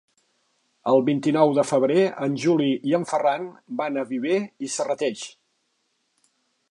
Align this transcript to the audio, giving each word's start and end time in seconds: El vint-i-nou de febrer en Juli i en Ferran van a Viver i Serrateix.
El 0.91 1.03
vint-i-nou 1.09 1.51
de 1.57 1.65
febrer 1.71 2.05
en 2.27 2.39
Juli 2.45 2.71
i 2.91 2.97
en 2.99 3.05
Ferran 3.11 3.45
van 3.81 3.99
a 3.99 4.07
Viver 4.15 4.41
i 4.69 4.73
Serrateix. 4.77 5.27